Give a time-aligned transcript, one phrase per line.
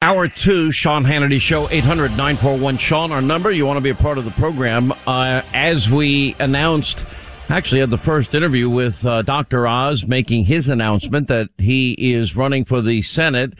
[0.00, 3.50] Hour two, Sean Hannity Show, 800 941 Sean, our number.
[3.50, 4.92] You want to be a part of the program.
[5.08, 7.04] Uh, as we announced,
[7.50, 9.66] actually had the first interview with uh, Dr.
[9.66, 13.54] Oz making his announcement that he is running for the Senate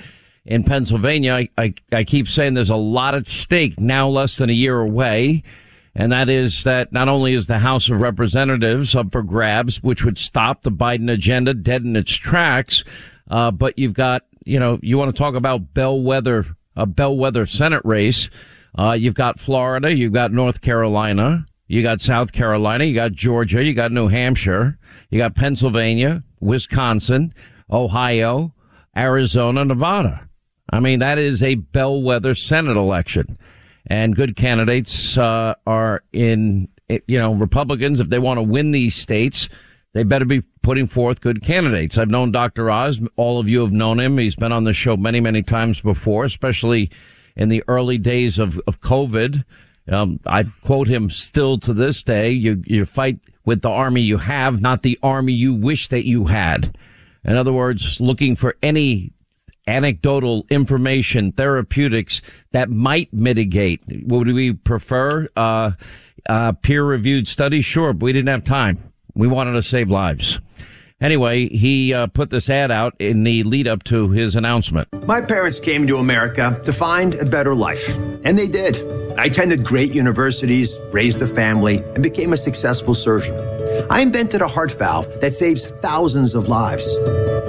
[0.45, 1.35] in Pennsylvania.
[1.35, 4.79] I, I, I keep saying there's a lot at stake now, less than a year
[4.79, 5.43] away.
[5.97, 10.05] And that is that not only is the House of Representatives up for grabs, which
[10.05, 12.85] would stop the Biden agenda dead in its tracks,
[13.29, 17.83] uh, but you've got you know, you want to talk about bellwether, a bellwether Senate
[17.85, 18.31] race.
[18.79, 23.63] Uh, you've got Florida, you've got North Carolina, you got South Carolina, you got Georgia,
[23.63, 24.79] you got New Hampshire,
[25.11, 27.35] you got Pennsylvania, Wisconsin,
[27.71, 28.55] Ohio,
[28.97, 30.29] Arizona, Nevada.
[30.71, 33.39] I mean, that is a bellwether Senate election.
[33.87, 38.95] And good candidates uh, are in, you know, Republicans, if they want to win these
[38.95, 39.49] states,
[39.95, 41.97] they better be putting forth good candidates.
[41.97, 42.71] I've known Dr.
[42.71, 43.01] Oz.
[43.17, 44.19] All of you have known him.
[44.19, 46.91] He's been on the show many, many times before, especially
[47.37, 49.47] in the early days of, of COVID.
[49.91, 52.33] Um, I quote him still to this day.
[52.33, 56.27] You, you fight with the army you have, not the army you wish that you
[56.27, 56.77] had.
[57.25, 59.15] In other words, looking for any
[59.67, 62.21] anecdotal information, therapeutics
[62.53, 63.81] that might mitigate.
[64.05, 65.71] Would we prefer, uh,
[66.29, 67.65] uh, peer reviewed studies?
[67.65, 68.88] Sure, but we didn't have time.
[69.19, 70.41] We wanted to save lives.
[71.01, 74.87] Anyway, he uh, put this ad out in the lead up to his announcement.
[75.07, 77.89] My parents came to America to find a better life,
[78.25, 78.79] and they did.
[79.19, 83.35] I attended great universities, raised a family, and became a successful surgeon.
[83.91, 86.89] I invented a heart valve that saves thousands of lives.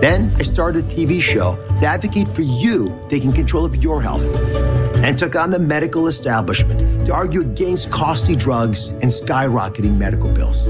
[0.02, 4.25] Then I started a TV show to advocate for you taking control of your health
[5.03, 10.68] and took on the medical establishment to argue against costly drugs and skyrocketing medical bills.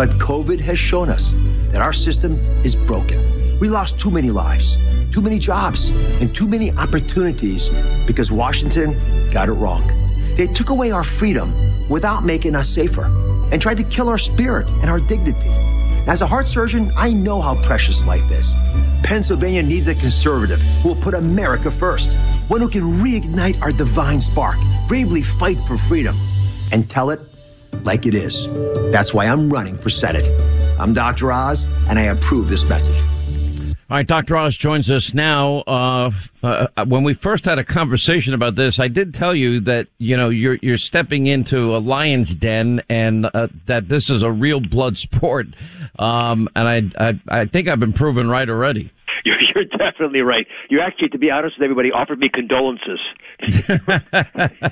[0.00, 1.34] But COVID has shown us
[1.72, 2.32] that our system
[2.64, 3.58] is broken.
[3.58, 4.78] We lost too many lives,
[5.10, 5.90] too many jobs,
[6.22, 7.68] and too many opportunities
[8.06, 8.96] because Washington
[9.30, 9.86] got it wrong.
[10.38, 11.52] They took away our freedom
[11.90, 13.04] without making us safer
[13.52, 15.50] and tried to kill our spirit and our dignity.
[16.08, 18.54] As a heart surgeon, I know how precious life is.
[19.02, 22.16] Pennsylvania needs a conservative who will put America first,
[22.48, 24.56] one who can reignite our divine spark,
[24.88, 26.16] bravely fight for freedom,
[26.72, 27.20] and tell it
[27.84, 28.48] like it is.
[28.92, 30.28] That's why I'm running for Senate.
[30.78, 31.32] I'm Dr.
[31.32, 32.96] Oz, and I approve this message.
[33.90, 34.36] All right, Dr.
[34.36, 35.62] Oz joins us now.
[35.66, 36.12] Uh,
[36.44, 40.16] uh, when we first had a conversation about this, I did tell you that you
[40.16, 44.60] know you're you're stepping into a lion's den, and uh, that this is a real
[44.60, 45.48] blood sport.
[45.98, 48.92] Um, and I, I I think I've been proven right already.
[49.54, 50.46] You're, definitely right.
[50.68, 53.00] You actually, to be honest with everybody, offered me condolences.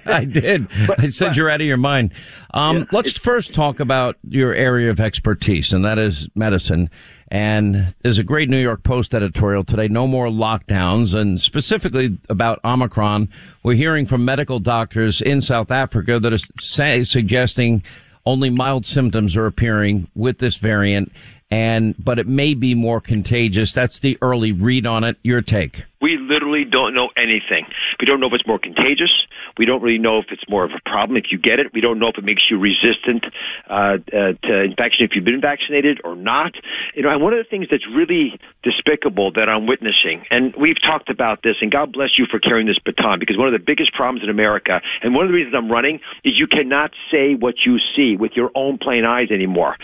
[0.07, 0.69] I did.
[0.87, 2.13] But, I said but, you're out of your mind.
[2.55, 6.91] Um, yeah, let's first talk about your area of expertise, and that is medicine.
[7.31, 12.61] And there's a great New York Post editorial today, no more lockdowns, and specifically about
[12.65, 13.29] Omicron.
[13.63, 17.83] We're hearing from medical doctors in South Africa that are say, suggesting
[18.25, 21.13] only mild symptoms are appearing with this variant
[21.51, 23.73] and but it may be more contagious.
[23.73, 25.17] That's the early read on it.
[25.23, 25.85] Your take.
[26.01, 27.67] We literally don't know anything.
[27.99, 29.11] We don't know if it's more contagious.
[29.59, 31.73] We don't really know if it's more of a problem if you get it.
[31.73, 33.25] We don't know if it makes you resistant
[33.69, 36.55] uh, uh, to infection if you've been vaccinated or not.
[36.95, 40.81] You know, and one of the things that's really despicable that I'm witnessing, and we've
[40.81, 43.65] talked about this, and God bless you for carrying this baton, because one of the
[43.65, 47.35] biggest problems in America, and one of the reasons I'm running, is you cannot say
[47.35, 49.77] what you see with your own plain eyes anymore.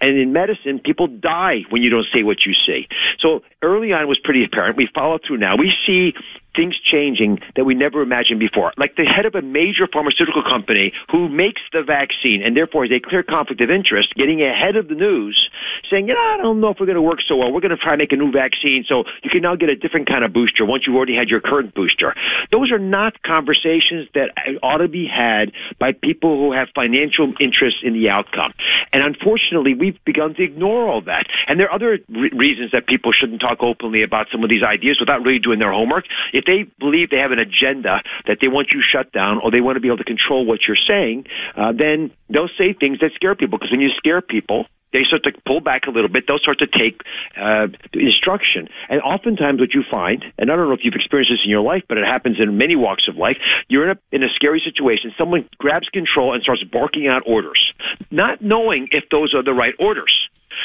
[0.00, 2.86] And in medicine, people die when you don't say what you see.
[3.20, 4.76] So early on was pretty apparent.
[4.76, 5.53] We follow through now.
[5.58, 6.14] We see
[6.54, 8.72] things changing that we never imagined before.
[8.76, 12.92] Like the head of a major pharmaceutical company who makes the vaccine and therefore has
[12.92, 15.50] a clear conflict of interest getting ahead of the news
[15.94, 17.52] saying, you know, I don't know if we're going to work so well.
[17.52, 19.76] We're going to try to make a new vaccine so you can now get a
[19.76, 22.14] different kind of booster once you've already had your current booster.
[22.50, 24.30] Those are not conversations that
[24.62, 28.52] ought to be had by people who have financial interest in the outcome.
[28.92, 31.26] And unfortunately, we've begun to ignore all that.
[31.46, 34.62] And there are other re- reasons that people shouldn't talk openly about some of these
[34.62, 36.04] ideas without really doing their homework.
[36.32, 39.60] If they believe they have an agenda that they want you shut down or they
[39.60, 41.26] want to be able to control what you're saying,
[41.56, 43.58] uh, then they'll say things that scare people.
[43.58, 46.24] Because when you scare people, they start to pull back a little bit.
[46.26, 47.02] They'll start to take
[47.36, 48.68] uh, instruction.
[48.88, 51.60] And oftentimes, what you find, and I don't know if you've experienced this in your
[51.60, 53.36] life, but it happens in many walks of life.
[53.68, 55.12] You're in a in a scary situation.
[55.18, 57.72] Someone grabs control and starts barking out orders,
[58.10, 60.14] not knowing if those are the right orders.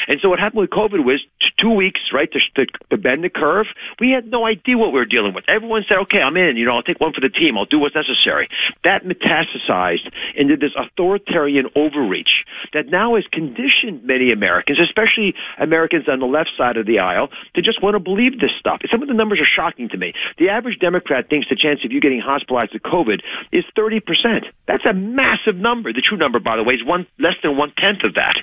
[0.08, 1.20] And so what happened with COVID was
[1.58, 3.66] two weeks, right, to, to, bend the curve.
[3.98, 5.44] We had no idea what we were dealing with.
[5.48, 6.56] Everyone said, okay, I'm in.
[6.56, 7.56] You know, I'll take one for the team.
[7.56, 8.48] I'll do what's necessary.
[8.84, 16.20] That metastasized into this authoritarian overreach that now has conditioned many Americans, especially Americans on
[16.20, 18.80] the left side of the aisle, to just want to believe this stuff.
[18.90, 20.12] Some of the numbers are shocking to me.
[20.38, 23.22] The average Democrat thinks the chance of you getting hospitalized with COVID
[23.52, 24.46] is 30%.
[24.66, 25.92] That's a massive number.
[25.92, 28.36] The true number, by the way, is one less than one tenth of that.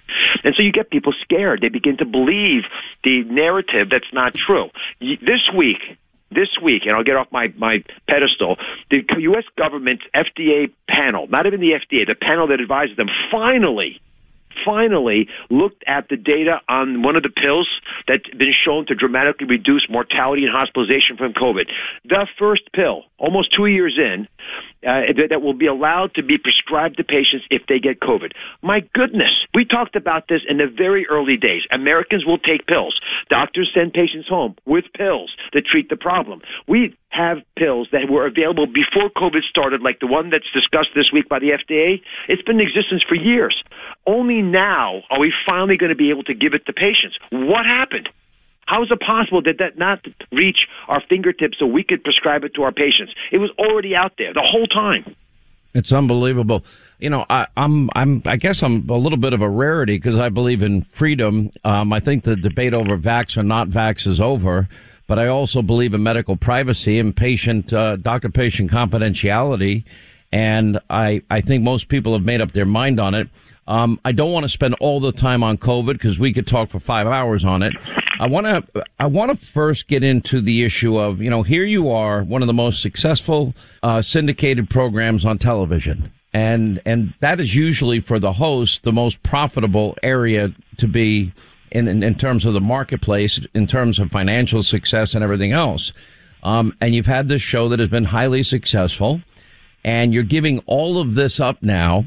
[0.44, 1.37] And so you get people scared.
[1.62, 2.64] They begin to believe
[3.04, 4.70] the narrative that's not true.
[5.00, 5.98] This week,
[6.32, 8.58] this week, and I'll get off my, my pedestal,
[8.90, 9.46] the U.S.
[9.58, 14.02] government's FDA panel, not even the FDA, the panel that advises them, finally
[14.66, 17.68] finally looked at the data on one of the pills
[18.08, 21.70] that's been shown to dramatically reduce mortality and hospitalization from COVID.
[22.06, 24.28] The first pill, almost two years in,
[24.86, 28.32] uh, that will be allowed to be prescribed to patients if they get COVID.
[28.62, 31.64] My goodness, we talked about this in the very early days.
[31.72, 33.00] Americans will take pills.
[33.30, 36.42] Doctors send patients home with pills to treat the problem.
[36.68, 41.12] We have pills that were available before COVID started, like the one that's discussed this
[41.12, 42.02] week by the FDA.
[42.28, 43.64] It's been in existence for years.
[44.06, 47.18] Only now are we finally going to be able to give it to patients.
[47.32, 48.10] What happened?
[48.68, 52.54] How is it possible that that not reach our fingertips so we could prescribe it
[52.56, 53.14] to our patients?
[53.32, 55.16] It was already out there the whole time.
[55.74, 56.66] It's unbelievable.
[57.00, 59.98] You know, I, am I'm, I'm, I guess I'm a little bit of a rarity
[59.98, 61.52] because I believe in freedom.
[61.64, 64.68] Um, I think the debate over vax or not vax is over,
[65.08, 69.86] but I also believe in medical privacy and patient, uh, doctor patient confidentiality.
[70.32, 73.30] And I, I think most people have made up their mind on it.
[73.68, 76.70] Um, I don't want to spend all the time on COVID because we could talk
[76.70, 77.76] for five hours on it.
[78.20, 81.64] I want to, I want to first get into the issue of, you know, here
[81.64, 83.54] you are, one of the most successful
[83.84, 86.12] uh, syndicated programs on television.
[86.34, 91.32] And, and that is usually for the host, the most profitable area to be
[91.72, 95.94] in, in, in terms of the marketplace, in terms of financial success and everything else.
[96.44, 99.22] Um, and you've had this show that has been highly successful
[99.84, 102.06] and you're giving all of this up now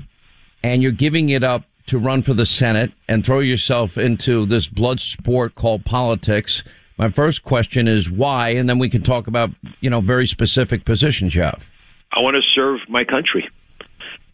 [0.62, 4.68] and you're giving it up to run for the Senate and throw yourself into this
[4.68, 6.62] blood sport called politics.
[6.98, 10.84] My first question is why, and then we can talk about, you know, very specific
[10.84, 11.64] positions you have.
[12.12, 13.48] I want to serve my country.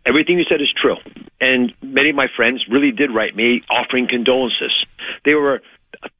[0.04, 0.96] Everything you said is true.
[1.40, 4.84] And many of my friends really did write me offering condolences.
[5.24, 5.62] They were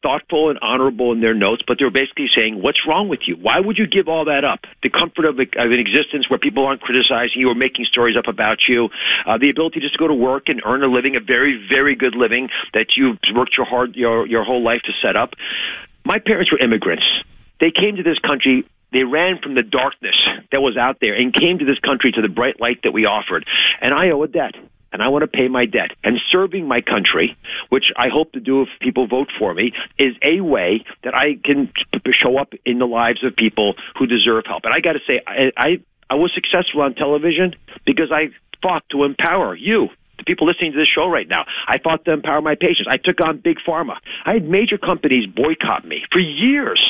[0.02, 3.36] thoughtful and honorable in their notes, but they're basically saying, "What's wrong with you?
[3.36, 4.66] Why would you give all that up?
[4.82, 8.16] The comfort of, a, of an existence where people aren't criticizing you or making stories
[8.16, 8.90] up about you,
[9.26, 11.94] uh, the ability just to go to work and earn a living, a very, very
[11.94, 15.34] good living that you've worked your hard your your whole life to set up."
[16.04, 17.04] My parents were immigrants.
[17.58, 20.14] They came to this country they ran from the darkness
[20.52, 23.04] that was out there and came to this country to the bright light that we
[23.04, 23.44] offered.
[23.80, 24.54] And I owe a debt.
[24.96, 25.90] And I want to pay my debt.
[26.02, 27.36] And serving my country,
[27.68, 31.34] which I hope to do if people vote for me, is a way that I
[31.44, 31.70] can
[32.12, 34.64] show up in the lives of people who deserve help.
[34.64, 38.30] And I got to say, I, I I was successful on television because I
[38.62, 41.44] fought to empower you the people listening to this show right now.
[41.68, 42.86] I fought to empower my patients.
[42.90, 43.96] I took on big pharma.
[44.24, 46.80] I had major companies boycott me for years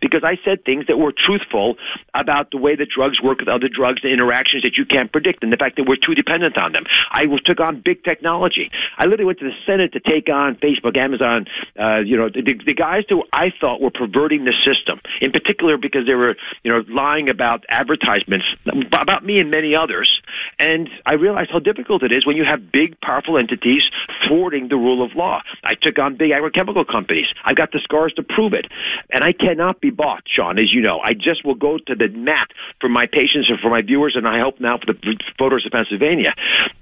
[0.00, 1.76] because I said things that were truthful
[2.14, 5.42] about the way that drugs work with other drugs, the interactions that you can't predict,
[5.42, 6.84] and the fact that we're too dependent on them.
[7.10, 8.70] I took on big technology.
[8.98, 11.46] I literally went to the Senate to take on Facebook, Amazon,
[11.78, 15.76] uh, you know, the, the guys who I thought were perverting the system, in particular
[15.76, 20.20] because they were, you know, lying about advertisements about me and many others.
[20.58, 23.82] And I realized how difficult it is when you have big, powerful entities
[24.26, 25.42] thwarting the rule of law.
[25.64, 27.26] I took on big agrochemical companies.
[27.44, 28.66] I've got the scars to prove it.
[29.10, 31.00] And I cannot be bought, Sean, as you know.
[31.02, 32.48] I just will go to the mat
[32.80, 35.72] for my patients and for my viewers, and I hope now for the voters of
[35.72, 36.34] Pennsylvania.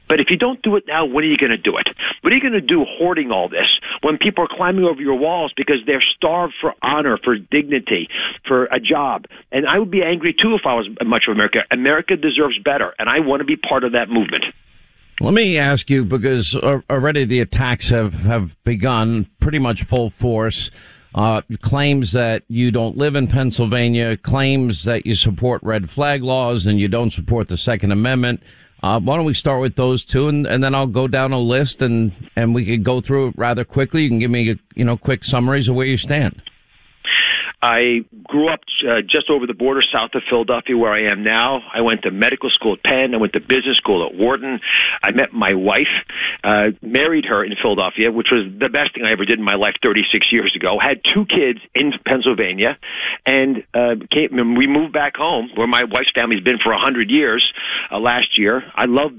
[0.08, 1.88] But if you don't do it now, when are you going to do it?
[2.22, 5.16] What are you going to do hoarding all this when people are climbing over your
[5.16, 8.08] walls because they're starved for honor, for dignity,
[8.46, 9.26] for a job?
[9.52, 11.60] And I would be angry too if I was much of America.
[11.70, 14.44] America deserves better, and I want to be part of that movement.
[15.20, 20.70] Let me ask you because already the attacks have, have begun pretty much full force.
[21.12, 26.66] Uh, claims that you don't live in Pennsylvania, claims that you support red flag laws
[26.66, 28.40] and you don't support the Second Amendment.
[28.82, 31.38] Uh, why don't we start with those two, and, and then I'll go down a
[31.38, 34.04] list, and, and we could go through it rather quickly.
[34.04, 36.40] You can give me, you know, quick summaries of where you stand.
[37.62, 41.62] I grew up uh, just over the border south of Philadelphia, where I am now.
[41.72, 43.14] I went to medical school at Penn.
[43.14, 44.60] I went to business school at Wharton.
[45.02, 45.88] I met my wife,
[46.42, 49.56] uh, married her in Philadelphia, which was the best thing I ever did in my
[49.56, 50.78] life 36 years ago.
[50.78, 52.78] Had two kids in Pennsylvania,
[53.26, 57.52] and uh, came, we moved back home, where my wife's family's been for 100 years
[57.90, 58.64] uh, last year.
[58.74, 59.12] I love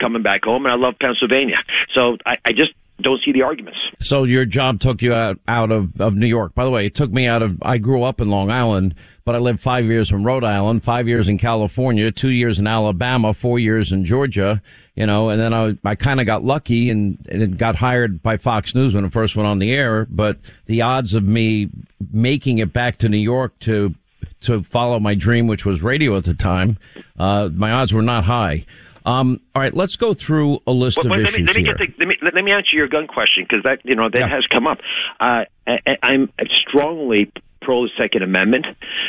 [0.00, 1.58] coming back home, and I love Pennsylvania.
[1.94, 3.78] So I, I just don't see the arguments.
[4.00, 6.54] So your job took you out, out of, of New York.
[6.54, 9.34] By the way, it took me out of, I grew up in Long Island, but
[9.34, 13.34] I lived five years in Rhode Island, five years in California, two years in Alabama,
[13.34, 14.60] four years in Georgia,
[14.96, 18.36] you know, and then I, I kind of got lucky and, and got hired by
[18.36, 20.06] Fox News when it first went on the air.
[20.10, 21.68] But the odds of me
[22.12, 23.94] making it back to New York to,
[24.40, 26.78] to follow my dream, which was radio at the time,
[27.18, 28.64] uh, my odds were not high.
[29.08, 31.62] Um, all right, let's go through a list well, of let issues me, let me
[31.62, 31.76] here.
[31.78, 34.28] The, let, me, let me answer your gun question because that you know that yeah.
[34.28, 34.80] has come up.
[35.18, 38.66] Uh, I, I'm strongly pro Second Amendment.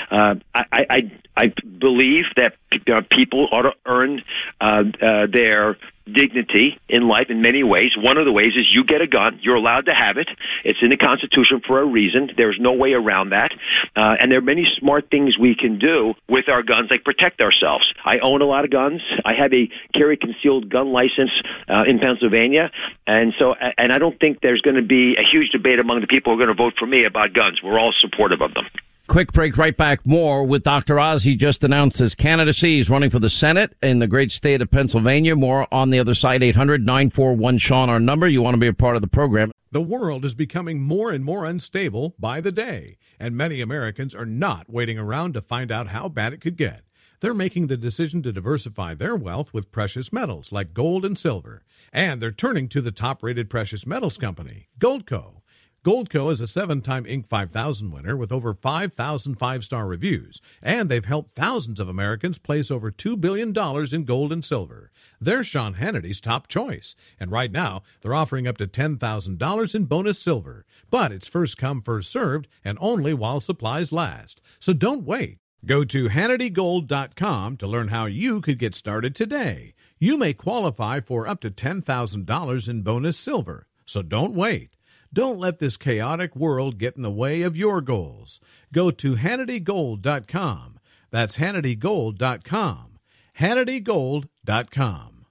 [0.09, 2.53] Uh, I, I I believe that
[2.87, 4.21] uh, people ought to earn
[4.61, 5.75] uh, uh, their
[6.13, 7.91] dignity in life in many ways.
[7.97, 9.39] One of the ways is you get a gun.
[9.41, 10.29] You're allowed to have it.
[10.63, 12.29] It's in the Constitution for a reason.
[12.35, 13.51] There's no way around that.
[13.95, 17.41] Uh, and there are many smart things we can do with our guns, like protect
[17.41, 17.91] ourselves.
[18.03, 19.01] I own a lot of guns.
[19.25, 21.31] I have a carry concealed gun license
[21.67, 22.71] uh, in Pennsylvania.
[23.07, 26.07] And so, and I don't think there's going to be a huge debate among the
[26.07, 27.61] people who are going to vote for me about guns.
[27.63, 28.65] We're all supportive of them.
[29.09, 30.05] Quick break, right back.
[30.05, 30.99] More with Dr.
[30.99, 31.23] Oz.
[31.23, 32.77] He just announced his candidacy.
[32.77, 35.35] He's running for the Senate in the great state of Pennsylvania.
[35.35, 38.27] More on the other side, 800 941 Sean, our number.
[38.27, 39.51] You want to be a part of the program.
[39.71, 44.27] The world is becoming more and more unstable by the day, and many Americans are
[44.27, 46.83] not waiting around to find out how bad it could get.
[47.19, 51.63] They're making the decision to diversify their wealth with precious metals like gold and silver.
[51.91, 55.38] And they're turning to the top rated precious metals company, Goldco.
[55.85, 57.25] Goldco is a seven time Inc.
[57.25, 62.69] 5000 winner with over 5,000 five star reviews, and they've helped thousands of Americans place
[62.69, 63.55] over $2 billion
[63.93, 64.91] in gold and silver.
[65.21, 70.19] They're Sean Hannity's top choice, and right now they're offering up to $10,000 in bonus
[70.19, 70.65] silver.
[70.89, 74.41] But it's first come, first served, and only while supplies last.
[74.59, 75.37] So don't wait.
[75.65, 79.75] Go to HannityGold.com to learn how you could get started today.
[79.97, 84.75] You may qualify for up to $10,000 in bonus silver, so don't wait.
[85.11, 88.39] Don't let this chaotic world get in the way of your goals.
[88.71, 90.79] Go to HannityGold.com.
[91.09, 92.99] That's HannityGold.com.
[93.39, 95.25] HannityGold.com.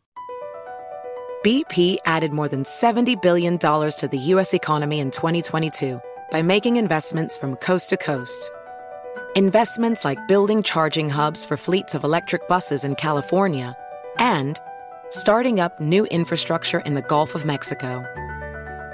[1.45, 4.55] BP added more than $70 billion to the U.S.
[4.55, 6.01] economy in 2022
[6.33, 8.51] by making investments from coast to coast.
[9.37, 13.77] Investments like building charging hubs for fleets of electric buses in California
[14.19, 14.59] and
[15.11, 18.05] starting up new infrastructure in the Gulf of Mexico.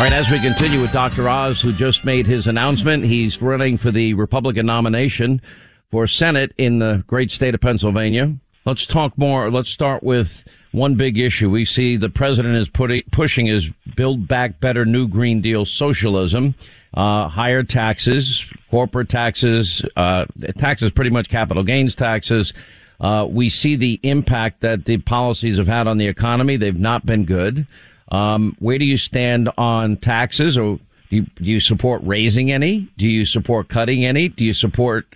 [0.00, 1.28] All right, as we continue with Dr.
[1.28, 5.42] Oz, who just made his announcement, he's running for the Republican nomination
[5.90, 8.34] for Senate in the great state of Pennsylvania.
[8.64, 9.50] Let's talk more.
[9.50, 10.42] Let's start with
[10.72, 11.50] one big issue.
[11.50, 16.54] We see the president is putting, pushing his Build Back Better New Green Deal socialism,
[16.94, 20.26] uh, higher taxes, corporate taxes, uh,
[20.58, 22.52] taxes, pretty much capital gains taxes.
[23.00, 26.56] Uh, we see the impact that the policies have had on the economy.
[26.56, 27.66] They've not been good.
[28.12, 32.88] Um, where do you stand on taxes, or do you, do you support raising any?
[32.98, 34.28] Do you support cutting any?
[34.28, 35.06] Do you support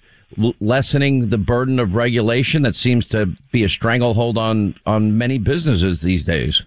[0.61, 6.01] lessening the burden of regulation that seems to be a stranglehold on on many businesses
[6.01, 6.63] these days?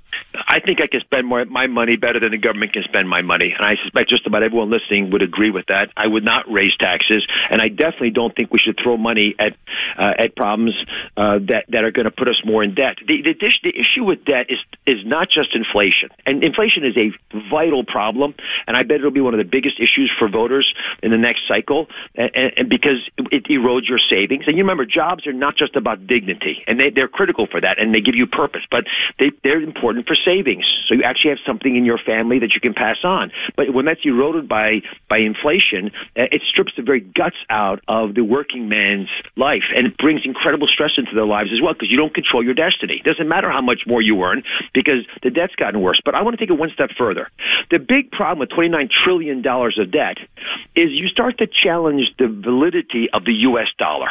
[0.48, 3.22] I think I can spend more, my money better than the government can spend my
[3.22, 3.54] money.
[3.58, 5.90] And I suspect just about everyone listening would agree with that.
[5.98, 9.54] I would not raise taxes, and I definitely don't think we should throw money at
[9.98, 10.76] uh, at problems
[11.16, 12.98] uh, that that are going to put us more in debt.
[13.06, 13.34] The, the,
[13.64, 17.12] the issue with debt is is not just inflation, and inflation is a
[17.50, 18.34] vital problem,
[18.68, 21.42] and I bet it'll be one of the biggest issues for voters in the next
[21.48, 24.46] cycle, and, and because it erodes your savings.
[24.48, 27.80] And you remember, jobs are not just about dignity, and they, they're critical for that,
[27.80, 28.86] and they give you purpose, but
[29.20, 30.66] they they're important for savings.
[30.88, 33.32] So you actually have something in your family that you can pass on.
[33.56, 38.16] But when that's eroded by by inflation, uh, it strips the very guts out of
[38.16, 41.92] the working man's life, and it brings incredible stress into their lives as well because
[41.92, 42.98] you don't control your destiny.
[42.98, 46.02] It doesn't matter how much more you earn because the debt's gotten worse.
[46.04, 47.30] But I want to take it one step further.
[47.70, 50.18] The big problem with 29 trillion dollars of debt
[50.76, 53.68] is you start to challenge the validity of the U.S.
[53.78, 54.10] dollar.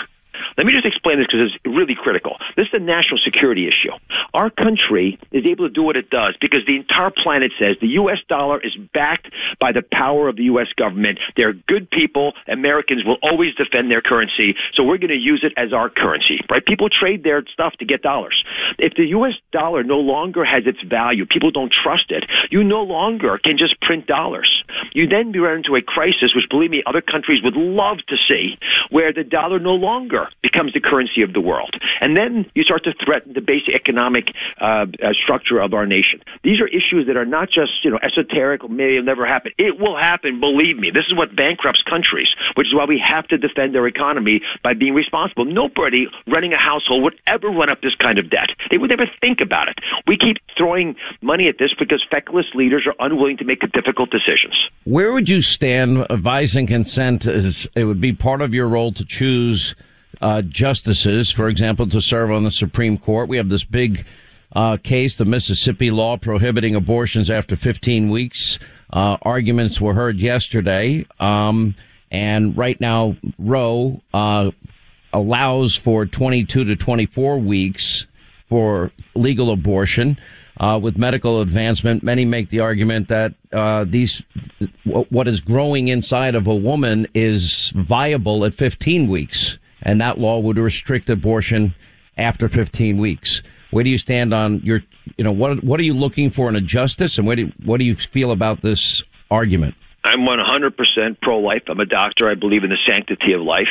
[0.56, 2.36] Let me just explain this because it's really critical.
[2.56, 3.92] This is a national security issue.
[4.34, 7.88] Our country is able to do what it does because the entire planet says the
[8.00, 8.18] U.S.
[8.28, 9.28] dollar is backed
[9.60, 10.68] by the power of the U.S.
[10.76, 11.18] government.
[11.36, 12.32] They're good people.
[12.48, 16.40] Americans will always defend their currency, so we're going to use it as our currency,
[16.50, 16.64] right?
[16.64, 18.44] People trade their stuff to get dollars.
[18.78, 19.34] If the U.S.
[19.52, 23.80] dollar no longer has its value, people don't trust it, you no longer can just
[23.80, 24.64] print dollars.
[24.92, 28.16] You then be run into a crisis, which, believe me, other countries would love to
[28.28, 28.58] see,
[28.90, 31.76] where the dollar no longer becomes the currency of the world.
[32.00, 34.28] And then you start to threaten the basic economic
[34.60, 36.20] uh, uh, structure of our nation.
[36.44, 39.52] These are issues that are not just, you know, esoteric maybe it'll never happen.
[39.58, 40.90] It will happen, believe me.
[40.90, 44.74] This is what bankrupts countries, which is why we have to defend our economy by
[44.74, 45.44] being responsible.
[45.44, 48.50] Nobody running a household would ever run up this kind of debt.
[48.70, 49.78] They would never think about it.
[50.06, 54.10] We keep throwing money at this because feckless leaders are unwilling to make the difficult
[54.10, 54.54] decisions.
[54.84, 59.04] Where would you stand advising consent as it would be part of your role to
[59.04, 59.74] choose
[60.20, 63.28] uh, justices, for example, to serve on the Supreme Court.
[63.28, 64.04] We have this big
[64.54, 68.58] uh, case, the Mississippi law prohibiting abortions after 15 weeks.
[68.92, 71.04] Uh, arguments were heard yesterday.
[71.20, 71.74] Um,
[72.10, 74.52] and right now, Roe uh,
[75.12, 78.06] allows for 22 to 24 weeks
[78.48, 80.18] for legal abortion.
[80.58, 84.22] Uh, with medical advancement, many make the argument that uh, these
[84.84, 90.38] what is growing inside of a woman is viable at 15 weeks and that law
[90.38, 91.74] would restrict abortion
[92.16, 93.42] after 15 weeks.
[93.70, 94.82] Where do you stand on your,
[95.16, 97.78] you know, what what are you looking for in a justice, and what do, what
[97.78, 99.74] do you feel about this argument?
[100.04, 101.62] I'm 100% pro life.
[101.66, 102.30] I'm a doctor.
[102.30, 103.66] I believe in the sanctity of life.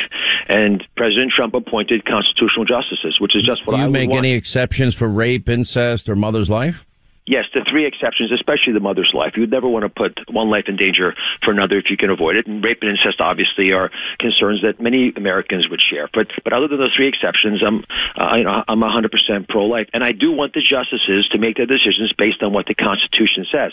[0.48, 4.18] And President Trump appointed constitutional justices, which is just what Do you I make want.
[4.26, 6.84] any exceptions for rape, incest, or mother's life?
[7.26, 9.32] Yes, the three exceptions, especially the mother's life.
[9.36, 12.10] You would never want to put one life in danger for another if you can
[12.10, 12.46] avoid it.
[12.46, 16.08] And rape and incest, obviously, are concerns that many Americans would share.
[16.12, 17.84] But but other than those three exceptions, I'm
[18.16, 22.42] uh, I'm 100% pro-life, and I do want the justices to make their decisions based
[22.42, 23.72] on what the Constitution says.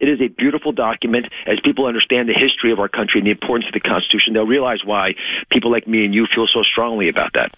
[0.00, 1.26] It is a beautiful document.
[1.46, 4.46] As people understand the history of our country and the importance of the Constitution, they'll
[4.46, 5.14] realize why
[5.50, 7.52] people like me and you feel so strongly about that.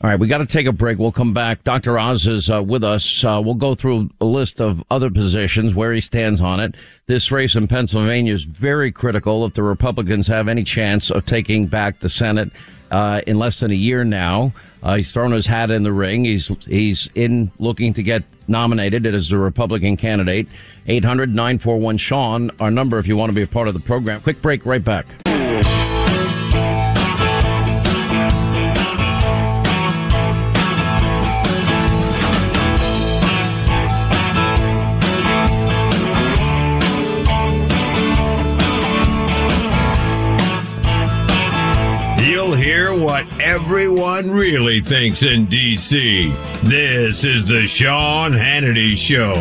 [0.00, 0.98] All right, we got to take a break.
[0.98, 1.64] We'll come back.
[1.64, 1.98] Dr.
[1.98, 3.24] Oz is uh, with us.
[3.24, 6.76] Uh, we'll go through a list of other positions where he stands on it.
[7.06, 11.66] This race in Pennsylvania is very critical if the Republicans have any chance of taking
[11.66, 12.52] back the Senate
[12.92, 14.52] uh, in less than a year now.
[14.84, 16.24] Uh, he's thrown his hat in the ring.
[16.24, 20.46] He's he's in looking to get nominated as a Republican candidate.
[20.86, 24.20] 800 941 Sean, our number if you want to be a part of the program.
[24.20, 25.27] Quick break, right back.
[43.24, 46.30] What everyone really thinks in D.C.
[46.62, 49.32] This is the Sean Hannity Show.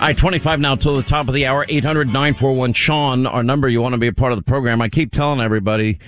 [0.00, 1.64] Right, 25 now till the top of the hour.
[1.66, 3.70] 800 941 Sean, our number.
[3.70, 4.82] You want to be a part of the program.
[4.82, 5.98] I keep telling everybody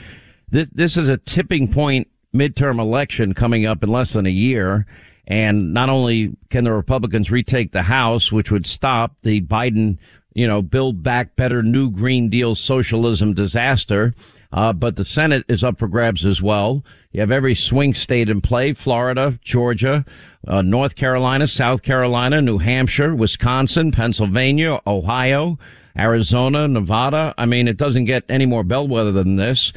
[0.50, 4.86] this, this is a tipping point midterm election coming up in less than a year.
[5.26, 9.96] And not only can the Republicans retake the House, which would stop the Biden,
[10.34, 14.14] you know, build back better new Green Deal socialism disaster,
[14.52, 16.84] uh, but the Senate is up for grabs as well.
[17.12, 20.04] You have every swing state in play, Florida, Georgia,
[20.46, 25.58] uh, North Carolina, South Carolina, New Hampshire, Wisconsin, Pennsylvania, Ohio,
[25.98, 27.34] Arizona, Nevada.
[27.38, 29.72] I mean, it doesn't get any more bellwether than this.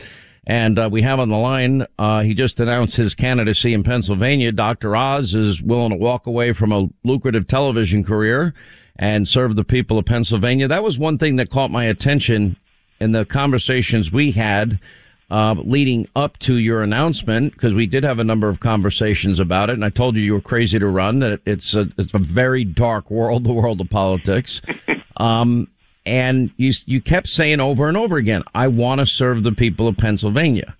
[0.47, 4.51] And uh, we have on the line, uh, he just announced his candidacy in Pennsylvania.
[4.51, 4.95] Dr.
[4.95, 8.53] Oz is willing to walk away from a lucrative television career
[8.97, 10.67] and serve the people of Pennsylvania.
[10.67, 12.57] That was one thing that caught my attention
[12.99, 14.79] in the conversations we had
[15.31, 19.69] uh, leading up to your announcement, because we did have a number of conversations about
[19.69, 21.19] it, and I told you you were crazy to run.
[21.19, 24.61] That it's a it's a very dark world, the world of politics.
[25.17, 25.67] Um,
[26.05, 29.87] and you you kept saying over and over again, "I want to serve the people
[29.87, 30.75] of Pennsylvania,"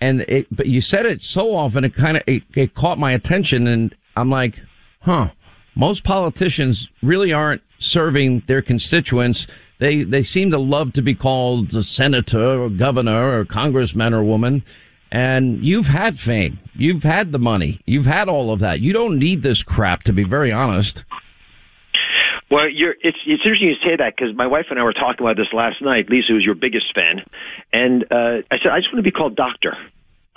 [0.00, 3.12] and it, but you said it so often, it kind of it, it caught my
[3.12, 4.60] attention, and I'm like,
[5.00, 5.30] "Huh."
[5.74, 9.46] Most politicians really aren't serving their constituents
[9.78, 14.62] they they seem to love to be called senator or governor or congressman or woman.
[15.10, 16.58] And you've had fame.
[16.74, 17.80] You've had the money.
[17.86, 18.80] You've had all of that.
[18.80, 21.02] You don't need this crap, to be very honest.
[22.50, 25.24] Well, you're, it's it's interesting you say that because my wife and I were talking
[25.24, 26.08] about this last night.
[26.08, 27.22] Lisa was your biggest fan,
[27.72, 29.76] and uh, I said I just want to be called doctor.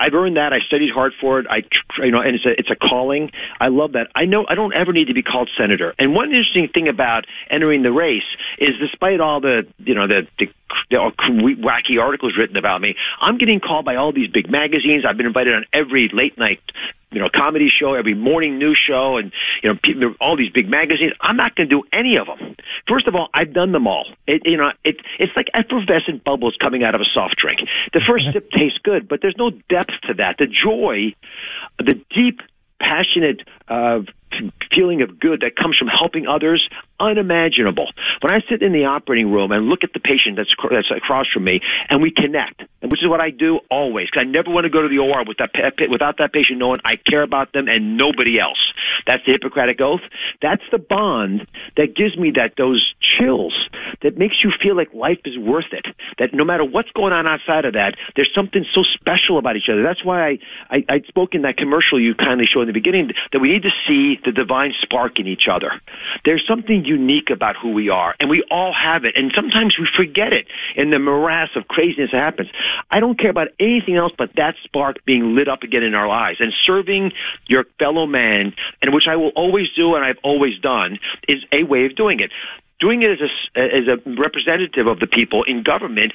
[0.02, 0.52] I've earned that.
[0.52, 1.46] I studied hard for it.
[1.48, 1.64] I,
[2.04, 3.32] you know, and it's a it's a calling.
[3.60, 4.08] I love that.
[4.16, 5.94] I know I don't ever need to be called senator.
[6.00, 8.24] And one interesting thing about entering the race
[8.58, 10.48] is, despite all the you know the, the
[10.90, 12.96] the wacky articles written about me.
[13.22, 15.06] I'm getting called by all these big magazines.
[15.08, 16.62] I've been invited on every late night,
[17.12, 20.70] you know, comedy show, every morning news show, and you know, people, all these big
[20.70, 21.14] magazines.
[21.22, 22.56] I'm not going to do any of them.
[22.88, 24.06] First of all, I've done them all.
[24.28, 27.60] It, you know, it, it's like effervescent bubbles coming out of a soft drink.
[27.94, 30.38] The first sip tastes good, but there's no depth to that.
[30.40, 31.14] The joy,
[31.78, 32.42] the deep
[32.80, 34.02] passionate uh,
[34.74, 36.68] feeling of good that comes from helping others
[37.00, 37.88] unimaginable.
[38.22, 41.28] When I sit in the operating room and look at the patient that's that's across
[41.32, 44.66] from me, and we connect, which is what I do always, because I never want
[44.66, 45.52] to go to the OR with that
[45.90, 48.62] without that patient knowing I care about them and nobody else.
[49.08, 50.02] That's the Hippocratic oath.
[50.42, 53.54] That's the bond that gives me that those chills
[54.02, 55.86] that makes you feel like life is worth it.
[56.20, 59.70] That no matter what's going on outside of that, there's something so special about each
[59.72, 59.84] other.
[59.84, 60.40] That's why I
[60.70, 63.64] I, I spoke in that commercial you kindly showed in the beginning that we need
[63.64, 65.82] to see the divine spark in each other.
[66.26, 69.16] There's something unique about who we are, and we all have it.
[69.16, 72.50] And sometimes we forget it in the morass of craziness that happens.
[72.90, 76.08] I don't care about anything else but that spark being lit up again in our
[76.08, 77.12] lives and serving
[77.48, 81.64] your fellow man, and which I will always do and I've always done, is a
[81.64, 82.32] way of doing it
[82.82, 86.12] doing it as a, as a representative of the people in government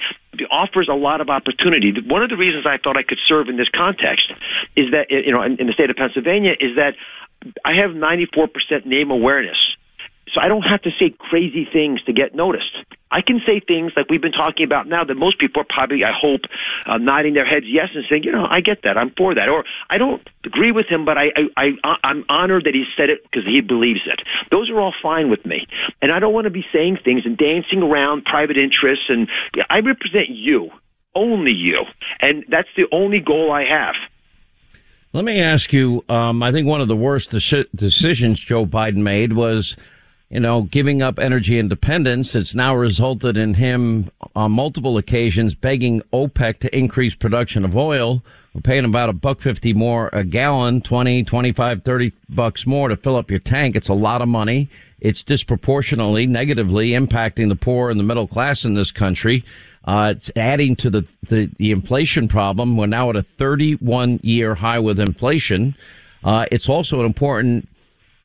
[0.51, 1.93] offers a lot of opportunity.
[2.05, 4.31] One of the reasons I thought I could serve in this context
[4.75, 6.95] is that, you know, in, in the state of Pennsylvania, is that
[7.65, 9.57] I have 94% name awareness.
[10.33, 12.75] So I don't have to say crazy things to get noticed.
[13.09, 16.03] I can say things like we've been talking about now that most people are probably,
[16.03, 16.41] I hope,
[16.85, 19.47] uh, nodding their heads yes and saying, you know, I get that, I'm for that,
[19.47, 23.09] or I don't agree with him, but I, I, I I'm honored that he said
[23.09, 24.21] it because he believes it.
[24.51, 25.67] Those are all fine with me,
[26.01, 29.05] and I don't want to be saying things and dancing around private interests.
[29.07, 29.29] And
[29.69, 30.69] I represent you,
[31.15, 31.85] only you,
[32.19, 33.95] and that's the only goal I have.
[35.17, 36.05] Let me ask you.
[36.09, 39.75] Um, I think one of the worst decisions Joe Biden made was
[40.29, 42.35] you know, giving up energy independence.
[42.35, 48.23] It's now resulted in him on multiple occasions begging OPEC to increase production of oil.
[48.53, 52.95] We're paying about a buck 50 more a gallon, 20, 25, 30 bucks more to
[52.95, 53.75] fill up your tank.
[53.75, 54.69] It's a lot of money.
[54.99, 59.43] It's disproportionately negatively impacting the poor and the middle class in this country.
[59.87, 62.75] Uh, it's adding to the, the, the inflation problem.
[62.75, 65.75] We're now at a 31 year high with inflation.
[66.23, 67.69] Uh, it's also an important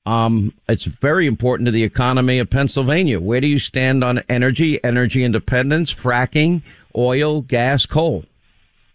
[0.05, 3.21] um, it's very important to the economy of Pennsylvania.
[3.21, 6.63] Where do you stand on energy, energy independence, fracking,
[6.97, 8.25] oil, gas, coal?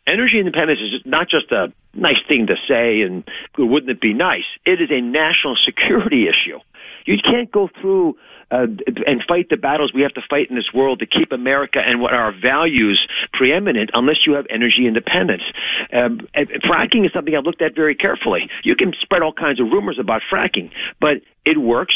[0.06, 3.24] Energy independence is not just a nice thing to say and
[3.58, 4.44] wouldn't it be nice?
[4.66, 6.60] It is a national security issue.
[7.08, 8.15] You can't go through
[8.52, 8.67] uh,
[9.06, 12.00] and fight the battles we have to fight in this world to keep America and
[12.00, 15.43] what our values preeminent unless you have energy independence.
[15.91, 16.28] Um,
[16.63, 18.50] fracking is something I've looked at very carefully.
[18.63, 20.70] You can spread all kinds of rumors about fracking,
[21.02, 21.96] but it works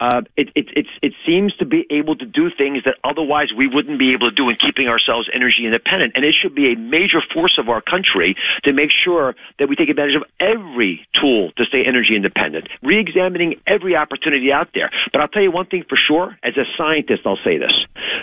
[0.00, 3.66] uh, it, it, it, it seems to be able to do things that otherwise we
[3.66, 6.12] wouldn't be able to do in keeping ourselves energy independent.
[6.16, 9.76] And it should be a major force of our country to make sure that we
[9.76, 14.90] take advantage of every tool to stay energy independent, re-examining every opportunity out there.
[15.12, 17.72] But I'll tell you one thing for sure, as a scientist, I'll say this.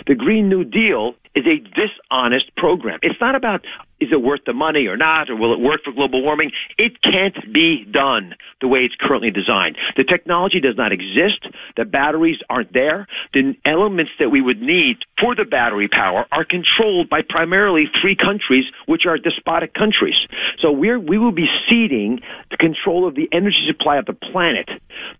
[0.06, 2.98] The Green New Deal is a dishonest program.
[3.02, 3.64] It's not about
[4.00, 6.52] is it worth the money or not, or will it work for global warming?
[6.76, 9.76] It can't be done the way it's currently designed.
[9.96, 11.46] The technology does not exist.
[11.76, 13.06] The batteries aren't there.
[13.32, 18.16] The elements that we would need for the battery power are controlled by primarily three
[18.16, 20.16] countries, which are despotic countries.
[20.60, 24.68] So we're, we will be ceding the control of the energy supply of the planet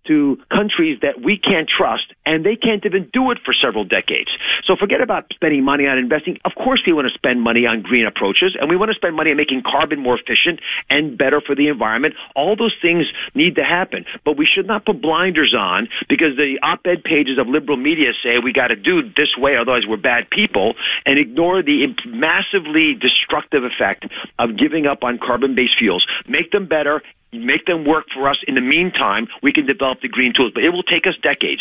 [0.06, 4.30] to countries that we can't trust, and they can't even do it for several decades.
[4.64, 6.38] So forget about spending money on investing.
[6.44, 9.16] Of course, we want to spend money on green approaches, and we want to spend
[9.16, 12.14] money on making carbon more efficient and better for the environment.
[12.34, 16.58] All those things need to happen, but we should not put blinders on because the
[16.62, 20.30] op-ed pages of liberal media say we got to do this way, otherwise we're bad
[20.30, 20.74] people,
[21.06, 24.06] and ignore the massively destructive effect
[24.38, 26.06] of giving up on carbon-based fuels.
[26.26, 27.02] Make them better
[27.32, 28.38] make them work for us.
[28.46, 31.60] In the meantime, we can develop the green tools, but it will take us decades.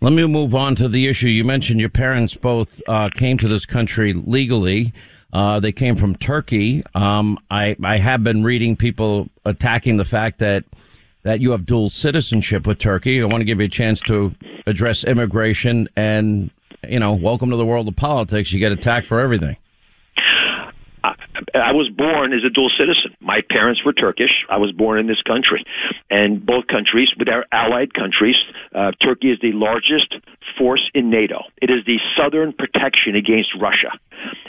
[0.00, 1.28] Let me move on to the issue.
[1.28, 4.92] You mentioned your parents both uh, came to this country legally.
[5.34, 6.82] Uh, they came from Turkey.
[6.94, 10.64] Um, I, I have been reading people attacking the fact that
[11.24, 13.20] that you have dual citizenship with Turkey.
[13.20, 14.34] I want to give you a chance to
[14.66, 16.50] address immigration and,
[16.86, 18.52] you know, welcome to the world of politics.
[18.52, 19.56] You get attacked for everything.
[21.54, 23.14] I was born as a dual citizen.
[23.20, 24.44] My parents were Turkish.
[24.50, 25.64] I was born in this country.
[26.10, 28.36] And both countries, with our allied countries,
[28.74, 30.16] uh, Turkey is the largest
[30.58, 31.44] force in NATO.
[31.62, 33.92] It is the southern protection against Russia.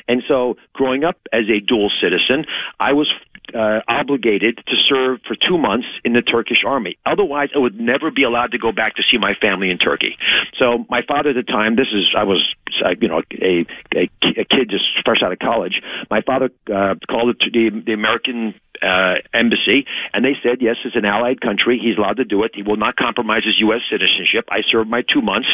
[0.08, 2.46] And so, growing up as a dual citizen,
[2.80, 3.12] I was
[3.54, 6.98] uh, obligated to serve for two months in the Turkish army.
[7.06, 10.18] Otherwise, I would never be allowed to go back to see my family in Turkey.
[10.58, 13.66] So my father at the time, this is I was uh, you know a,
[13.96, 15.82] a, a kid just fresh out of college.
[16.10, 21.06] My father uh, called the, the American uh, embassy, and they said yes, it's an
[21.06, 21.80] allied country.
[21.82, 22.52] He's allowed to do it.
[22.54, 23.82] He will not compromise his U.S.
[23.90, 24.46] citizenship.
[24.50, 25.48] I served my two months,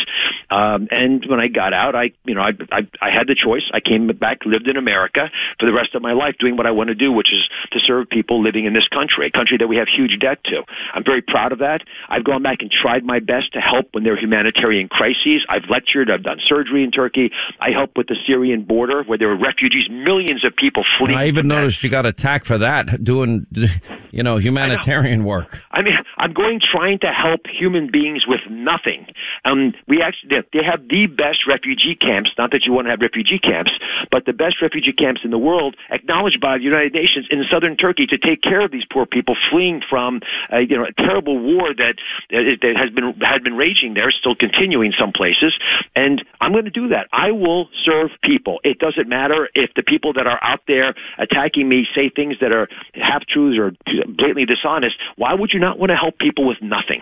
[0.49, 3.63] um, and when I got out, I you know I, I I had the choice.
[3.73, 6.71] I came back, lived in America for the rest of my life, doing what I
[6.71, 9.67] want to do, which is to serve people living in this country, a country that
[9.67, 10.63] we have huge debt to.
[10.93, 11.81] I'm very proud of that.
[12.09, 15.45] I've gone back and tried my best to help when there are humanitarian crises.
[15.49, 16.09] I've lectured.
[16.09, 17.31] I've done surgery in Turkey.
[17.59, 21.17] I helped with the Syrian border where there were refugees, millions of people fleeing.
[21.17, 21.83] I even noticed that.
[21.83, 23.45] you got attacked for that doing,
[24.11, 25.61] you know, humanitarian I work.
[25.71, 29.07] I mean, I'm going trying to help human beings with nothing.
[29.43, 32.31] Um, we actually they have the best refugee camps.
[32.37, 33.71] Not that you want to have refugee camps,
[34.09, 37.75] but the best refugee camps in the world, acknowledged by the United Nations in southern
[37.75, 40.21] Turkey to take care of these poor people fleeing from,
[40.53, 41.95] uh, you know, a terrible war that
[42.29, 45.59] that has been had been raging there, still continuing some places.
[45.93, 47.07] And I'm going to do that.
[47.11, 48.60] I will serve people.
[48.63, 52.51] It doesn't matter if the people that are out there attacking me say things that
[52.51, 53.71] are half truths or
[54.07, 57.01] blatantly dishonest, why would you not want to help people with nothing?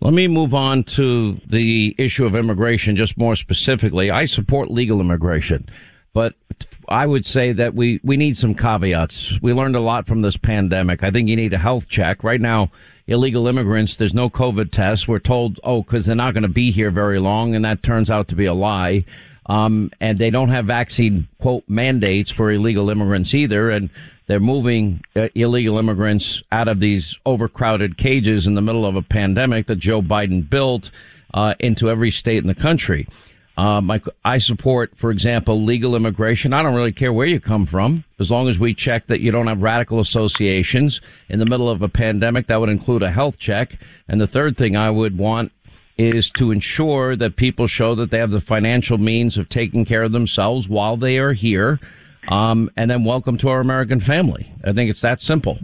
[0.00, 4.10] Let me move on to the issue of immigration just more specifically.
[4.10, 5.68] I support legal immigration,
[6.12, 6.34] but
[6.88, 9.40] I would say that we, we need some caveats.
[9.42, 11.02] We learned a lot from this pandemic.
[11.02, 12.22] I think you need a health check.
[12.22, 12.70] Right now,
[13.08, 15.08] illegal immigrants, there's no COVID test.
[15.08, 18.08] We're told, oh, because they're not going to be here very long, and that turns
[18.08, 19.04] out to be a lie.
[19.48, 23.70] Um, and they don't have vaccine quote mandates for illegal immigrants either.
[23.70, 23.88] And
[24.26, 29.02] they're moving uh, illegal immigrants out of these overcrowded cages in the middle of a
[29.02, 30.90] pandemic that Joe Biden built
[31.32, 33.06] uh, into every state in the country.
[33.56, 36.52] Um, I, I support, for example, legal immigration.
[36.52, 39.32] I don't really care where you come from, as long as we check that you
[39.32, 41.00] don't have radical associations.
[41.28, 43.80] In the middle of a pandemic, that would include a health check.
[44.06, 45.50] And the third thing I would want
[45.98, 50.02] is to ensure that people show that they have the financial means of taking care
[50.02, 51.80] of themselves while they are here.
[52.28, 54.52] Um, and then welcome to our American family.
[54.64, 55.58] I think it's that simple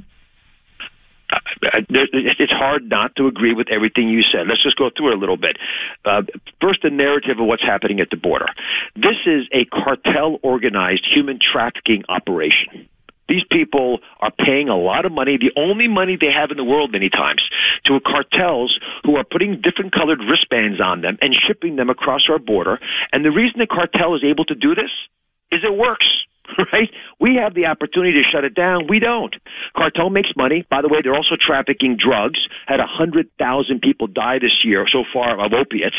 [1.73, 4.47] it's hard not to agree with everything you said.
[4.49, 5.57] Let's just go through it a little bit.
[6.05, 6.23] Uh,
[6.61, 8.47] first, the narrative of what's happening at the border.
[8.95, 12.89] This is a cartel organized human trafficking operation.
[13.29, 16.65] These people are paying a lot of money, the only money they have in the
[16.65, 17.43] world many times,
[17.85, 22.39] to cartels who are putting different colored wristbands on them and shipping them across our
[22.39, 22.79] border.
[23.13, 24.91] And the reason the cartel is able to do this
[25.51, 26.07] is it works.
[26.73, 26.91] right?
[27.21, 28.87] We have the opportunity to shut it down.
[28.89, 29.35] We don't.
[29.77, 30.67] Cartel makes money.
[30.71, 32.41] By the way, they're also trafficking drugs.
[32.67, 35.97] Had a hundred thousand people die this year so far of opiates,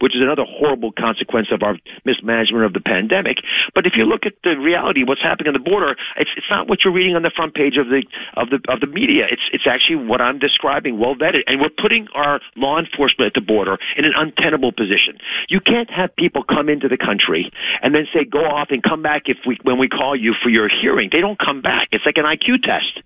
[0.00, 3.38] which is another horrible consequence of our mismanagement of the pandemic.
[3.74, 6.68] But if you look at the reality, what's happening on the border, it's it's not
[6.68, 8.02] what you're reading on the front page of the
[8.34, 9.26] of the of the media.
[9.30, 13.34] It's it's actually what I'm describing, well vetted, and we're putting our law enforcement at
[13.34, 15.18] the border in an untenable position.
[15.48, 17.50] You can't have people come into the country
[17.82, 20.48] and then say go off and come back if we when we call you for
[20.48, 21.08] your hearing.
[21.10, 21.88] They don't come back.
[21.92, 23.00] It's like an IQ test.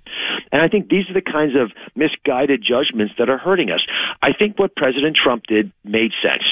[0.50, 3.80] And I think these are the kinds of misguided judgments that are hurting us.
[4.20, 6.44] I think what President Trump did made sense.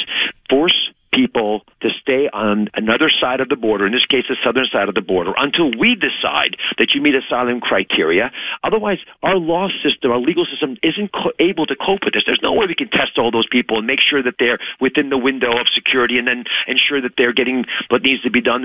[0.49, 4.67] Force people to stay on another side of the border, in this case, the southern
[4.71, 8.31] side of the border, until we decide that you meet asylum criteria.
[8.63, 12.23] Otherwise, our law system, our legal system isn't co- able to cope with this.
[12.27, 15.11] There's no way we can test all those people and make sure that they're within
[15.11, 18.63] the window of security and then ensure that they're getting what needs to be done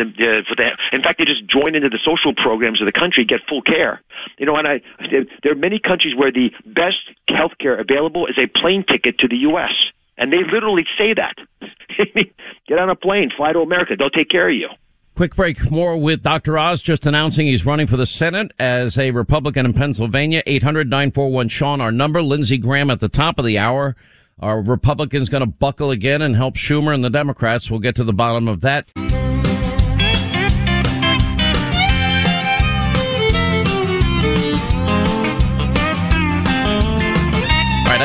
[0.47, 0.77] for that.
[0.91, 4.01] In fact, they just join into the social programs of the country, get full care.
[4.37, 4.81] You know, and I,
[5.43, 9.27] there are many countries where the best health care available is a plane ticket to
[9.27, 9.73] the U.S.
[10.17, 11.35] And they literally say that.
[12.67, 13.95] Get on a plane, fly to America.
[13.97, 14.69] They'll take care of you.
[15.15, 15.71] Quick break.
[15.71, 16.57] More with Dr.
[16.57, 20.43] Oz just announcing he's running for the Senate as a Republican in Pennsylvania.
[20.45, 22.21] 800 941 Sean, our number.
[22.21, 23.95] Lindsey Graham at the top of the hour.
[24.41, 27.71] Are Republicans going to buckle again and help Schumer and the Democrats?
[27.71, 28.91] We'll get to the bottom of that.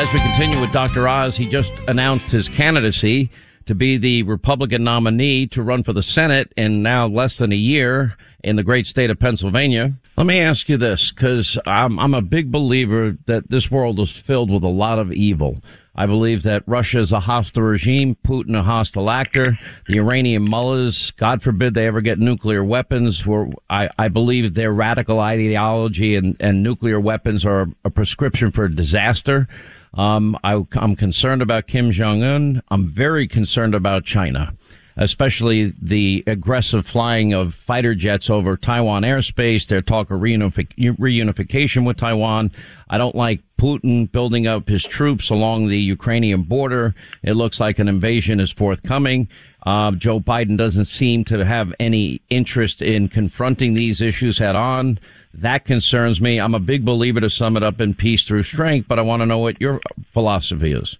[0.01, 1.07] As we continue with Dr.
[1.07, 3.29] Oz, he just announced his candidacy
[3.67, 7.55] to be the Republican nominee to run for the Senate in now less than a
[7.55, 9.93] year in the great state of Pennsylvania.
[10.17, 14.11] Let me ask you this, because I'm, I'm a big believer that this world is
[14.11, 15.59] filled with a lot of evil.
[15.93, 21.11] I believe that Russia is a hostile regime, Putin a hostile actor, the Iranian mullahs,
[21.11, 23.23] God forbid they ever get nuclear weapons.
[23.27, 28.67] Where I, I believe their radical ideology and, and nuclear weapons are a prescription for
[28.67, 29.47] disaster.
[29.93, 32.61] Um, I, I'm concerned about Kim Jong Un.
[32.69, 34.53] I'm very concerned about China,
[34.95, 39.67] especially the aggressive flying of fighter jets over Taiwan airspace.
[39.67, 42.51] Their talk of reunification with Taiwan.
[42.89, 46.95] I don't like Putin building up his troops along the Ukrainian border.
[47.21, 49.27] It looks like an invasion is forthcoming.
[49.63, 54.99] Uh, Joe Biden doesn't seem to have any interest in confronting these issues head on.
[55.33, 56.39] That concerns me.
[56.39, 59.21] I'm a big believer to sum it up in peace through strength, but I want
[59.21, 59.79] to know what your
[60.13, 60.97] philosophy is.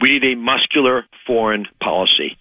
[0.00, 2.36] We need a muscular foreign policy.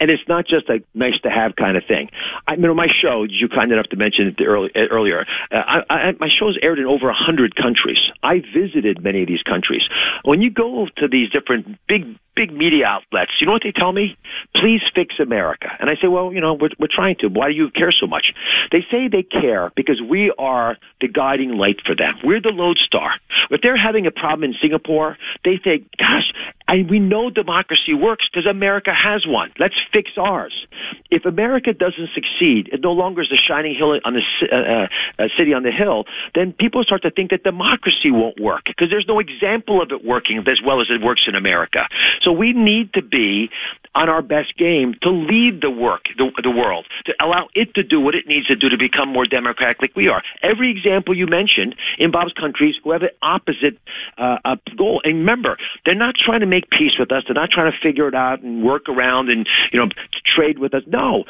[0.00, 2.10] And it's not just a nice to have kind of thing.
[2.48, 5.26] I know my show, you kind enough to mention it early, earlier.
[5.52, 7.98] Uh, I, I, my show's aired in over a hundred countries.
[8.22, 9.82] I visited many of these countries.
[10.24, 13.92] When you go to these different big big media outlets, you know what they tell
[13.92, 14.16] me?
[14.54, 15.68] Please fix America.
[15.78, 17.28] And I say, well, you know, we're, we're trying to.
[17.28, 18.32] Why do you care so much?
[18.72, 22.14] They say they care because we are the guiding light for them.
[22.24, 23.14] We're the lodestar.
[23.50, 26.32] If they're having a problem in Singapore, they think, gosh,
[26.68, 29.50] I, we know democracy works because America has one.
[29.58, 30.66] Let's fix ours.
[31.10, 35.28] If America doesn't succeed, it no longer is a shining hill on the uh, uh,
[35.36, 36.04] city on the hill.
[36.34, 40.04] Then people start to think that democracy won't work because there's no example of it
[40.04, 41.88] working as well as it works in America.
[42.20, 43.50] So we need to be
[43.94, 47.82] on our best game to lead the work, the, the world, to allow it to
[47.82, 50.22] do what it needs to do to become more democratic like we are.
[50.42, 53.78] Every example you mentioned in Bob's countries who have an opposite
[54.16, 55.00] uh, uh, goal.
[55.04, 57.24] And remember, they're not trying to make peace with us.
[57.26, 59.88] They're not trying to figure it out and work around and, you know,
[60.24, 60.82] trade with us.
[60.86, 61.24] No,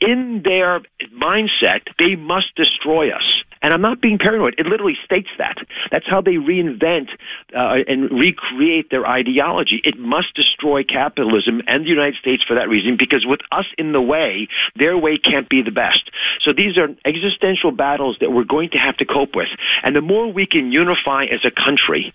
[0.00, 0.80] in their
[1.14, 3.42] mindset, they must destroy us.
[3.62, 4.54] And I'm not being paranoid.
[4.58, 5.56] It literally states that.
[5.90, 7.08] That's how they reinvent
[7.54, 9.80] uh, and recreate their ideology.
[9.84, 13.92] It must destroy capitalism and the United States for that reason, because with us in
[13.92, 16.10] the way, their way can't be the best.
[16.44, 19.48] So these are existential battles that we're going to have to cope with.
[19.82, 22.12] And the more we can unify as a country,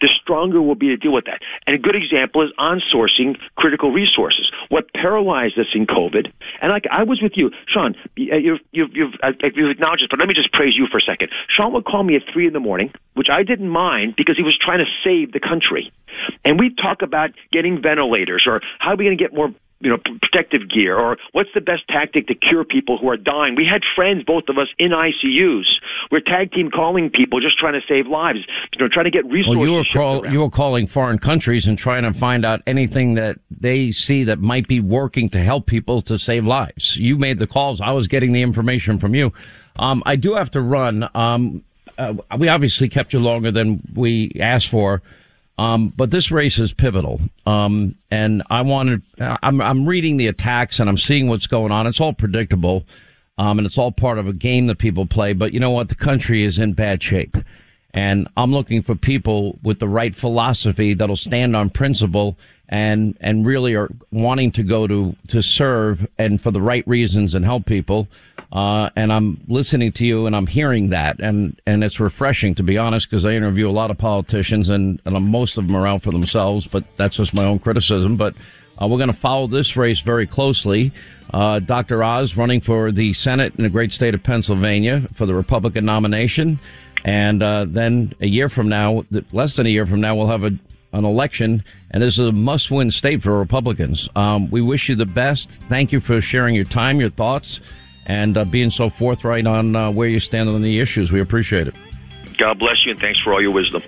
[0.00, 1.40] the stronger we'll be to deal with that.
[1.66, 4.50] And a good example is onsourcing critical resources.
[4.68, 8.94] What paralyzed us in COVID, and like I was with you, Sean, uh, you've, you've,
[8.94, 11.30] you've, uh, you've acknowledged this, but let me just praise you for a second.
[11.48, 14.42] Sean would call me at three in the morning, which I didn't mind because he
[14.42, 15.92] was trying to save the country.
[16.44, 19.52] And we'd talk about getting ventilators or how are we going to get more
[19.84, 23.54] you know, protective gear, or what's the best tactic to cure people who are dying?
[23.54, 25.66] We had friends, both of us, in ICUs.
[26.10, 28.38] We're tag team calling people, just trying to save lives,
[28.72, 29.58] you know, trying to get resources.
[29.58, 33.14] Well, you were call, you were calling foreign countries and trying to find out anything
[33.14, 36.96] that they see that might be working to help people to save lives.
[36.96, 37.82] You made the calls.
[37.82, 39.34] I was getting the information from you.
[39.78, 41.08] Um, I do have to run.
[41.14, 41.64] Um,
[41.98, 45.02] uh, we obviously kept you longer than we asked for.
[45.56, 47.20] Um, but this race is pivotal.
[47.46, 51.86] Um, and I wanted, I'm, I'm reading the attacks and I'm seeing what's going on.
[51.86, 52.84] It's all predictable.
[53.38, 55.32] Um, and it's all part of a game that people play.
[55.32, 55.88] But you know what?
[55.88, 57.36] The country is in bad shape.
[57.92, 62.36] And I'm looking for people with the right philosophy that'll stand on principle
[62.68, 67.34] and, and really are wanting to go to, to serve and for the right reasons
[67.34, 68.08] and help people.
[68.54, 71.18] Uh, and I'm listening to you and I'm hearing that.
[71.18, 75.02] And, and it's refreshing, to be honest, because I interview a lot of politicians and,
[75.04, 78.16] and most of them are out for themselves, but that's just my own criticism.
[78.16, 78.34] But
[78.80, 80.92] uh, we're going to follow this race very closely.
[81.32, 82.04] Uh, Dr.
[82.04, 86.60] Oz running for the Senate in the great state of Pennsylvania for the Republican nomination.
[87.04, 90.44] And uh, then a year from now, less than a year from now, we'll have
[90.44, 90.56] a,
[90.92, 94.08] an election, and this is a must win state for Republicans.
[94.14, 95.50] Um, we wish you the best.
[95.68, 97.60] Thank you for sharing your time, your thoughts
[98.06, 101.12] and uh, being so forthright on uh, where you stand on the issues.
[101.12, 101.74] We appreciate it.
[102.38, 103.82] God bless you, and thanks for all your wisdom.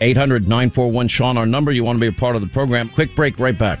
[0.00, 1.72] 800 941 Sean, our number.
[1.72, 2.88] You want to be a part of the program.
[2.88, 3.80] Quick break, right back.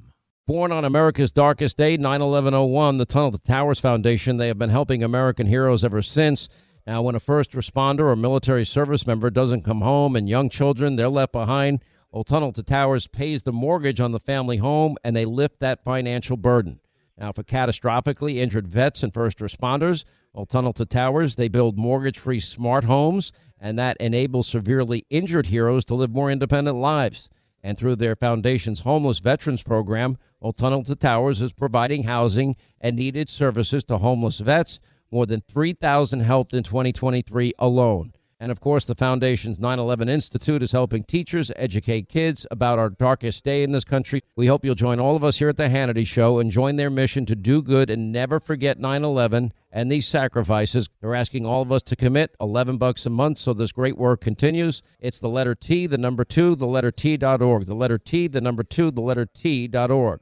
[0.51, 4.57] Born on America's darkest day, 9 11 01, the Tunnel to Towers Foundation, they have
[4.57, 6.49] been helping American heroes ever since.
[6.85, 10.97] Now, when a first responder or military service member doesn't come home and young children,
[10.97, 15.15] they're left behind, well, Tunnel to Towers pays the mortgage on the family home and
[15.15, 16.81] they lift that financial burden.
[17.17, 22.19] Now, for catastrophically injured vets and first responders, well, Tunnel to Towers, they build mortgage
[22.19, 27.29] free smart homes, and that enables severely injured heroes to live more independent lives.
[27.63, 32.95] And through their foundation's homeless veterans program, well, Tunnel to Towers is providing housing and
[32.95, 34.79] needed services to homeless vets.
[35.11, 38.13] More than 3,000 helped in 2023 alone.
[38.41, 42.89] And of course, the Foundation's 9 11 Institute is helping teachers educate kids about our
[42.89, 44.21] darkest day in this country.
[44.35, 46.89] We hope you'll join all of us here at The Hannity Show and join their
[46.89, 50.89] mission to do good and never forget 9 11 and these sacrifices.
[51.01, 54.21] They're asking all of us to commit 11 bucks a month so this great work
[54.21, 54.81] continues.
[54.99, 57.67] It's the letter T, the number two, the letter T.org.
[57.67, 60.19] The letter T, the number two, the letter T.org.